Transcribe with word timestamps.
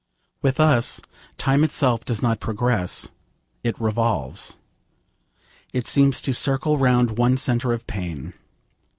With 0.41 0.59
us 0.59 0.99
time 1.37 1.63
itself 1.63 2.03
does 2.05 2.23
not 2.23 2.39
progress. 2.39 3.11
It 3.63 3.79
revolves. 3.79 4.57
It 5.73 5.85
seems 5.85 6.23
to 6.23 6.33
circle 6.33 6.79
round 6.79 7.19
one 7.19 7.37
centre 7.37 7.71
of 7.71 7.85
pain. 7.85 8.33